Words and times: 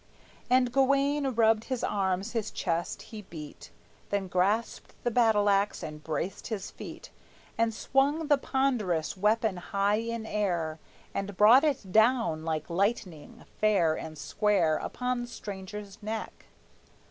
And 0.49 0.71
Gawayne 0.71 1.27
rubbed 1.35 1.65
his 1.65 1.83
arms, 1.83 2.31
his 2.31 2.49
chest 2.49 3.03
he 3.03 3.21
beat, 3.21 3.69
Then 4.09 4.27
grasped 4.29 4.95
the 5.03 5.11
battle 5.11 5.47
axe 5.47 5.83
and 5.83 6.03
braced 6.03 6.47
his 6.47 6.71
feet, 6.71 7.11
And 7.55 7.71
swung 7.71 8.25
the 8.25 8.39
ponderous 8.39 9.15
weapon 9.15 9.57
high 9.57 9.99
in 9.99 10.25
air, 10.25 10.79
And 11.13 11.37
brought 11.37 11.63
it 11.63 11.91
down 11.91 12.43
like 12.43 12.67
lightning, 12.67 13.45
fair 13.59 13.93
and 13.93 14.17
square 14.17 14.77
Upon 14.77 15.21
the 15.21 15.27
stranger's 15.27 16.01
neck. 16.01 16.45